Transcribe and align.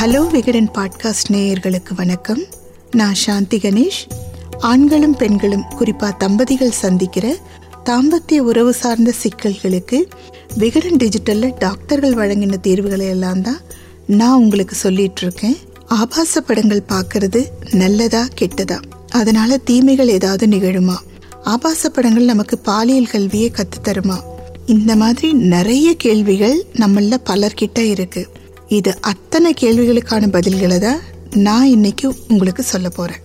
Hello 0.00 0.30
Vikatan 0.30 0.70
podcast 0.74 1.32
நேயர்களுக்கு 1.32 1.94
வணக்கம். 1.96 2.42
நான் 2.90 3.14
சாந்தி 3.14 3.56
கணேஷ். 3.56 4.10
ஆண்களும் 4.60 5.16
பெண்களும் 5.16 5.64
குறிப்பாக 5.76 6.16
தம்பதிகள் 6.16 6.70
சந்திக்கிற 6.70 7.36
தாம்பத்திய 7.84 8.38
உறவு 8.38 8.72
சார்ந்த 8.72 9.12
சிக்கல்களுக்கு 9.22 10.04
விகடன் 10.56 10.96
டிஜிட்டலில் 10.96 11.52
டாக்டர்கள் 11.58 12.14
வழங்கின 12.14 12.60
தீர்வுகளை 12.60 13.06
எல்லாம் 13.06 13.42
தான் 13.42 13.60
நான் 14.06 14.38
உங்களுக்கு 14.38 14.74
சொல்லிட்டு 14.74 15.22
இருக்கேன். 15.22 15.56
ஆபாச 15.86 16.40
படங்கள் 16.40 16.84
பார்க்கறது 16.88 17.44
நல்லதா 17.70 18.26
கெட்டதா? 18.40 18.82
அதனால 19.08 19.56
தீமைகள் 19.56 20.08
ஏதாவது 20.08 20.46
நிகழுமா? 20.46 20.96
ஆபாச 21.44 21.88
படங்கள் 21.88 22.24
நமக்கு 22.24 22.58
பாலியல் 22.58 23.06
கல்வியை 23.06 23.50
கற்றுத்தருமா 23.50 24.18
இந்த 24.66 24.96
மாதிரி 24.96 25.32
நிறைய 25.32 25.94
கேள்விகள் 25.94 26.64
நம்மள 26.72 27.16
பலர்கிட்ட 27.26 27.78
இருக்குது 27.78 28.26
இது 28.76 29.00
அத்தனை 29.00 29.54
கேள்விகளுக்கான 29.60 30.24
பதில்களை 30.34 30.78
தான் 30.78 31.00
நான் 31.34 31.66
இன்னைக்கு 31.66 32.14
உங்களுக்கு 32.28 32.62
சொல்ல 32.62 32.88
போகிறேன் 32.88 33.22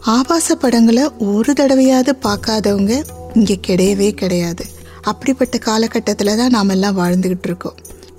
ஆபாச 0.00 0.54
படங்களை 0.54 1.04
ஒரு 1.18 1.52
தடவையாவது 1.52 2.12
பார்க்காதவங்க 2.22 2.94
இங்கே 3.34 3.60
கிடையவே 3.66 4.10
கிடையாது. 4.12 4.64
அப்படிப்பட்ட 5.02 5.58
காலகட்டத்தில் 5.58 6.36
தான் 6.36 6.50
நாம் 6.50 6.68
எல்லாம் 6.68 6.98
வாழ்ந்துக்கிட்டு 6.98 7.48
இருக்கோம். 7.50 7.76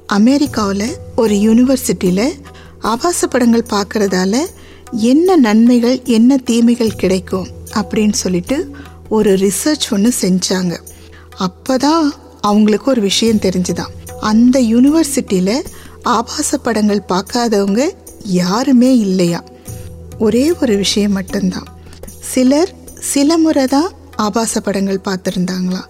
அமெரிக்காவில் 0.08 0.88
ஒரு 1.16 1.36
யூனிவர்சிட்டியில் 1.36 2.34
ஆபாச 2.80 3.28
படங்கள் 3.28 3.70
பார்க்கறதால 3.70 4.46
என்ன 4.92 5.36
நன்மைகள் 5.36 6.02
என்ன 6.04 6.38
தீமைகள் 6.38 6.96
கிடைக்கும் 6.96 7.48
அப்படின்னு 7.74 8.18
சொல்லிட்டு 8.24 8.72
ஒரு 9.10 9.34
ரிசர்ச் 9.36 9.88
ஒன்று 9.92 10.14
செஞ்சாங்க. 10.22 10.78
அப்போ 11.38 11.78
தான் 11.78 12.14
அவங்களுக்கு 12.42 12.92
ஒரு 12.92 13.02
விஷயம் 13.02 13.44
தெரிஞ்சுதான். 13.48 13.94
அந்த 14.20 14.60
யூனிவர்சிட்டியில் 14.60 15.64
ஆபாச 16.04 16.58
படங்கள் 16.58 17.08
பார்க்காதவங்க 17.10 17.92
யாருமே 18.24 18.98
இல்லையா? 18.98 19.44
ஒரே 20.18 20.54
ஒரு 20.54 20.78
விஷயம் 20.78 21.12
மட்டும்தான். 21.12 21.68
சிலர் 22.34 22.76
சில 23.00 23.38
முறை 23.38 23.68
தான் 23.68 23.94
ஆபாச 24.16 24.62
படங்கள் 24.62 25.06
பார்த்துருந்தாங்களாம் 25.08 25.90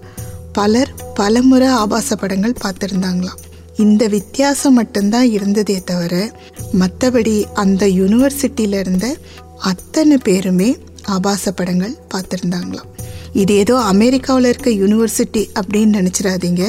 பலர் 0.52 0.94
பல 1.14 1.42
முறை 1.42 1.68
ஆபாச 1.68 2.16
படங்கள் 2.16 2.62
பார்த்துருந்தாங்களாம் 2.64 3.42
இந்த 3.78 4.08
வித்தியாசம் 4.08 4.74
மட்டும்தான் 4.74 5.30
இருந்ததே 5.30 5.84
தவிர 5.84 6.32
மற்றபடி 6.74 7.46
அந்த 7.54 7.88
யூனிவர்சிட்டியில 7.88 8.80
இருந்த 8.80 9.16
அத்தனை 9.60 10.18
பேருமே 10.18 10.78
ஆபாச 11.08 11.52
படங்கள் 11.52 11.98
பார்த்துருந்தாங்களாம் 12.14 12.90
இது 13.34 13.54
ஏதோ 13.56 13.76
அமெரிக்காவில் 13.80 14.46
இருக்க 14.46 14.70
யூனிவர்சிட்டி 14.70 15.42
அப்படின்னு 15.60 15.94
நினச்சிடாதீங்க. 16.00 16.64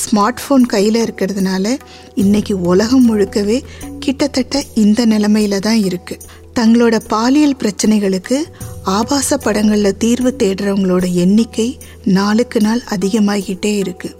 ஸ்மார்ட் 0.00 0.40
ஃபோன் 0.42 0.64
கையில் 0.66 0.98
இருக்கிறதுனால 1.04 1.76
இன்னைக்கு 2.14 2.60
உலகம் 2.60 3.06
முழுக்கவே 3.08 3.58
கிட்டத்தட்ட 3.98 4.62
இந்த 4.74 5.06
நிலைமையில 5.06 5.58
தான் 5.58 5.80
இருக்கு. 5.84 6.16
தங்களோட 6.60 6.96
பாலியல் 7.06 7.56
பிரச்சனைகளுக்கு 7.62 8.38
ஆபாச 8.82 9.36
படங்களில் 9.36 9.96
தீர்வு 9.96 10.34
தேடுறவங்களோட 10.42 11.12
எண்ணிக்கை 11.12 11.78
நாளுக்கு 12.04 12.60
நாள் 12.60 12.82
அதிகமாகிட்டே 12.90 13.76
இருக்கு. 13.76 14.16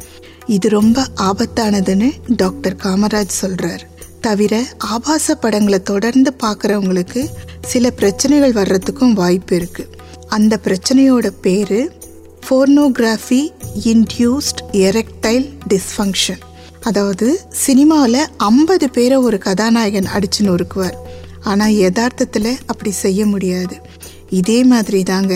இது 0.46 0.68
ரொம்ப 0.68 1.06
ஆபத்தானதுன்னு 1.22 2.10
டாக்டர் 2.36 2.76
காமராஜ் 2.84 3.40
சொல்றார். 3.42 3.84
தவிர 4.20 4.64
ஆபாச 4.78 5.34
படங்களை 5.34 5.82
தொடர்ந்து 5.82 6.32
பார்க்குறவங்களுக்கு 6.42 7.22
சில 7.62 7.90
பிரச்சனைகள் 7.90 8.52
வர்றதுக்கும் 8.52 9.12
வாய்ப்பு 9.12 9.56
இருக்குது 9.56 9.93
அந்த 10.36 10.54
பிரச்சனையோட 10.64 11.26
பேரு 11.44 11.78
ஃபோர்னோகிராஃபி 12.44 13.40
இன்டியூஸ்ட் 13.90 14.60
எரெக்டைல் 14.86 15.46
டிஸ்ஃபங்க்ஷன். 15.72 16.42
அதாவது 16.88 17.26
சினிமாவில் 17.64 18.20
ஐம்பது 18.48 18.86
பேரை 18.96 19.16
ஒரு 19.26 19.38
கதாநாயகன் 19.38 20.10
அடிச்சு 20.16 20.40
நொறுக்குவார். 20.48 20.96
ஆனால் 21.42 21.76
யதார்த்தத்தில் 21.84 22.50
அப்படி 22.66 22.90
செய்ய 23.04 23.20
முடியாது. 23.26 23.76
இதே 24.40 24.58
மாதிரி 24.72 25.00
தாங்க 25.02 25.34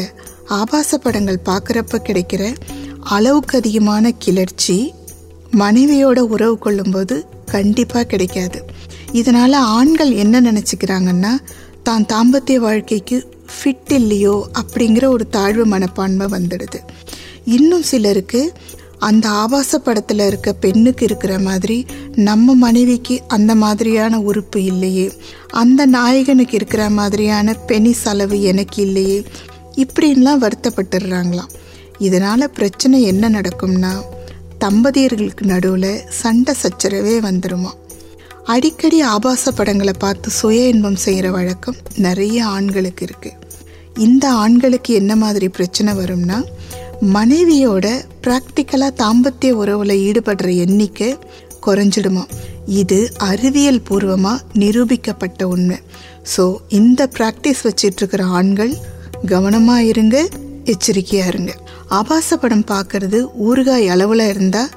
ஆபாச 0.59 0.99
படங்கள் 0.99 1.47
பார்க்குறப்ப 1.51 2.03
கிடைக்கிற 2.09 2.43
அளவுக்கு 3.17 3.57
அதிகமான 3.59 4.13
கிளர்ச்சி 4.25 4.79
மனைவியோட 5.63 6.19
உறவு 6.35 6.57
கொள்ளும்போது 6.59 7.17
கண்டிப்பாக 7.55 8.09
கிடைக்காது. 8.13 8.59
இதனால் 9.21 9.57
ஆண்கள் 9.79 10.13
என்ன 10.25 10.41
நினச்சிக்கிறாங்கன்னா 10.41 11.33
தான் 11.83 12.07
தாம்பத்திய 12.13 12.57
வாழ்க்கைக்கு 12.65 13.19
ஃபிட் 13.59 13.93
இல்லையோ 13.93 14.49
அப்படிங்கிற 14.61 15.05
ஒரு 15.05 15.29
தாழ்வு 15.29 15.65
மனப்பான்மை 15.67 16.27
வந்துடுது. 16.27 16.81
இன்னும் 17.45 17.83
சிலருக்கு 17.83 18.53
அந்த 18.99 19.29
ஆபாச 19.29 19.79
படத்தில் 19.79 20.27
இருக்க 20.27 20.53
பெண்ணுக்கு 20.53 21.05
இருக்கிற 21.05 21.39
மாதிரி 21.39 21.87
நம்ம 22.15 22.55
மனைவிக்கு 22.55 23.23
அந்த 23.29 23.55
மாதிரியான 23.55 24.21
உறுப்பு 24.21 24.65
இல்லையே. 24.65 25.13
அந்த 25.51 25.87
நாயகனுக்கு 25.87 26.55
இருக்கிற 26.55 26.91
மாதிரியான 26.91 27.57
பெனி 27.67 27.93
செலவு 27.93 28.43
எனக்கு 28.43 28.83
இல்லையே. 28.83 29.25
இப்படின்லாம் 29.77 30.43
வருத்தப்பட்டுடுறாங்களாம் 30.45 31.53
இதனால் 31.99 32.51
பிரச்சனை 32.51 33.03
என்ன 33.03 33.29
நடக்கும்னா 33.29 33.93
தம்பதியர்களுக்கு 34.65 35.45
நடுவில் 35.45 36.03
சண்டை 36.09 36.55
சச்சரவே 36.63 37.17
வந்துடுமா 37.29 37.73
அடிக்கடி 38.45 39.01
ஆபாச 39.03 39.51
படங்களை 39.51 39.93
பார்த்து 39.99 40.31
சுய 40.31 40.69
இன்பம் 40.69 40.97
செய்கிற 40.97 41.31
வழக்கம் 41.31 41.77
நிறைய 41.97 42.47
ஆண்களுக்கு 42.47 43.07
இருக்குது 43.07 43.48
இந்த 44.07 44.25
ஆண்களுக்கு 44.43 44.93
என்ன 45.01 45.13
மாதிரி 45.23 45.47
பிரச்சனை 45.57 45.93
வரும்னா 46.01 46.39
மனைவியோட 47.17 47.87
ப்ராக்டிக்கலாக 48.25 48.99
தாம்பத்திய 49.03 49.59
உறவில் 49.63 49.95
ஈடுபடுற 50.07 50.49
எண்ணிக்கை 50.65 51.11
குறைஞ்சிடுமா? 51.67 52.25
இது 52.81 52.99
அறிவியல் 53.29 53.85
பூர்வமாக 53.89 54.45
நிரூபிக்கப்பட்ட 54.63 55.43
உண்மை. 55.55 55.79
ஸோ 56.33 56.45
இந்த 56.79 57.01
ப்ராக்டிஸ் 57.17 57.63
வச்சிட்ருக்கிற 57.69 58.25
ஆண்கள் 58.39 58.75
கவனமாக 59.33 59.89
இருங்க 59.93 60.17
எச்சரிக்கையாக 60.75 61.31
இருங்க. 61.33 61.53
ஆபாச 61.99 62.37
படம் 62.43 62.67
பார்க்கறது 62.73 63.21
ஊறுகாய் 63.47 63.91
அளவில் 63.95 64.25
இருந்தால் 64.33 64.73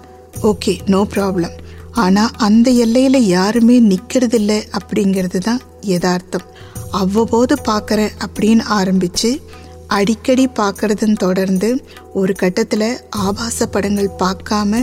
ஓகே 0.52 0.74
நோ 0.94 1.02
ப்ராப்ளம் 1.16 1.56
ஆனால் 2.04 2.36
அந்த 2.48 2.68
எல்லையில் 2.84 3.28
யாருமே 3.36 3.78
நிற்கிறதில்ல 3.92 4.52
அப்படிங்கிறது 4.80 5.40
தான் 5.48 5.62
யதார்த்தம். 5.94 6.46
அவ்வப்போது 6.92 7.56
பார்க்குறேன் 7.68 8.14
அப்படின்னு 8.26 8.64
ஆரம்பித்து 8.80 9.42
அடிக்கடி 9.88 10.48
பார்க்குறதுன்னு 10.60 11.18
தொடர்ந்து 11.18 11.70
ஒரு 12.14 12.34
கட்டத்தில் 12.34 12.90
ஆபாச 13.10 13.66
படங்கள் 13.66 14.10
பார்க்காம 14.20 14.82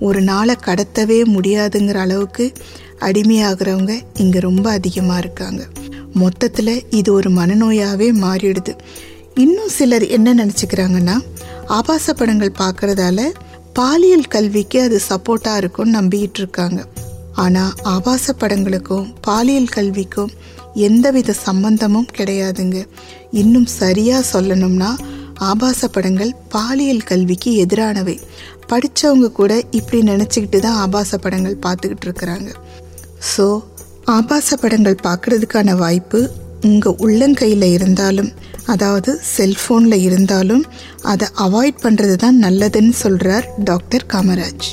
ஒரு 0.00 0.20
நாளை 0.22 0.56
கடத்தவே 0.66 1.18
முடியாதுங்கிற 1.34 1.94
அளவுக்கு 1.94 2.52
அடிமையாகிறவங்க 3.00 3.92
இங்கே 4.16 4.38
ரொம்ப 4.38 4.70
அதிகமாக 4.70 5.18
இருக்காங்க. 5.18 5.62
மொத்தத்தில் 6.14 6.90
இது 6.90 7.12
ஒரு 7.12 7.30
மனநோயாகவே 7.30 8.08
மாறிடுது. 8.24 8.72
இன்னும் 9.34 9.68
சிலர் 9.68 10.06
என்ன 10.06 10.34
நினச்சிக்கிறாங்கன்னா 10.34 11.16
ஆபாச 11.66 12.12
படங்கள் 12.12 12.58
பார்க்குறதால 12.58 13.28
பாலியல் 13.72 14.28
கல்விக்கு 14.28 14.78
அது 14.82 15.00
சப்போர்ட்டாக 15.08 15.56
இருக்கும்னு 15.56 16.00
நம்பிக்கிட்டு 16.00 16.40
இருக்காங்க. 16.42 16.86
ஆனால் 17.34 17.72
ஆபாச 17.82 18.34
படங்களுக்கும் 18.40 19.06
பாலியல் 19.20 19.74
கல்விக்கும் 19.76 20.32
எந்தவித 20.74 21.32
சம்பந்தமும் 21.32 22.08
கிடையாதுங்க. 22.18 22.78
இன்னும் 23.30 23.68
சரியாக 23.80 24.28
சொல்லணும்னா 24.32 24.90
ஆபாச 25.50 25.88
படங்கள் 25.88 26.32
பாலியல் 26.48 27.06
கல்விக்கு 27.10 27.50
எதிரானவை. 27.64 28.16
படித்தவங்க 28.70 29.28
கூட 29.32 29.52
இப்படி 29.70 30.00
நினச்சிக்கிட்டு 30.02 30.58
தான் 30.58 30.78
ஆபாச 30.84 31.18
படங்கள் 31.18 31.56
பார்த்துக்கிட்டு 31.66 32.06
இருக்கிறாங்க. 32.08 32.50
ஸோ 33.32 33.46
ஆபாச 34.16 34.56
படங்கள் 34.56 35.02
பார்க்குறதுக்கான 35.02 35.76
வாய்ப்பு 35.76 36.20
உங்கள் 36.68 36.98
உள்ளங்கையில் 36.98 37.66
இருந்தாலும் 37.76 38.30
அதாவது 38.66 39.20
செல்ஃபோனில் 39.36 40.04
இருந்தாலும் 40.06 40.64
அதை 41.02 41.28
அவாய்ட் 41.36 41.82
பண்ணுறது 41.82 42.16
தான் 42.16 42.38
நல்லதுன்னு 42.44 42.94
சொல்கிறார் 43.04 43.46
டாக்டர் 43.58 44.04
காமராஜ். 44.12 44.68